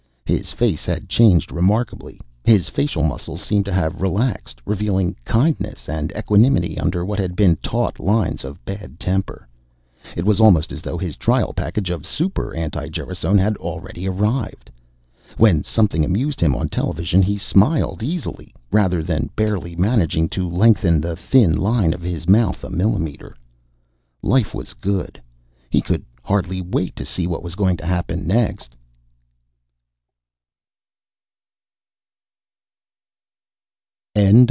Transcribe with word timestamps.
His 0.25 0.53
face 0.53 0.85
had 0.85 1.09
changed 1.09 1.51
remarkably. 1.51 2.21
His 2.45 2.69
facial 2.69 3.03
muscles 3.03 3.41
seemed 3.43 3.65
to 3.65 3.73
have 3.73 3.99
relaxed, 4.01 4.61
revealing 4.65 5.17
kindness 5.25 5.89
and 5.89 6.13
equanimity 6.15 6.79
under 6.79 7.03
what 7.03 7.19
had 7.19 7.35
been 7.35 7.57
taut 7.57 7.99
lines 7.99 8.45
of 8.45 8.63
bad 8.63 8.97
temper. 8.97 9.45
It 10.15 10.23
was 10.23 10.39
almost 10.39 10.71
as 10.71 10.81
though 10.81 10.97
his 10.97 11.17
trial 11.17 11.51
package 11.53 11.89
of 11.89 12.05
Super 12.05 12.55
anti 12.55 12.87
gerasone 12.87 13.39
had 13.39 13.57
already 13.57 14.07
arrived. 14.07 14.71
When 15.35 15.63
something 15.63 16.05
amused 16.05 16.39
him 16.39 16.55
on 16.55 16.69
television, 16.69 17.21
he 17.21 17.37
smiled 17.37 18.01
easily, 18.01 18.53
rather 18.71 19.03
than 19.03 19.29
barely 19.35 19.75
managing 19.75 20.29
to 20.29 20.47
lengthen 20.47 21.01
the 21.01 21.17
thin 21.17 21.57
line 21.57 21.93
of 21.93 22.01
his 22.01 22.25
mouth 22.25 22.63
a 22.63 22.69
millimeter. 22.69 23.35
Life 24.21 24.53
was 24.53 24.73
good. 24.75 25.21
He 25.69 25.81
could 25.81 26.05
hardly 26.23 26.61
wait 26.61 26.95
to 26.95 27.03
see 27.05 27.27
what 27.27 27.43
was 27.43 27.55
going 27.55 27.75
to 27.77 27.85
happen 27.85 28.25
next. 28.25 28.77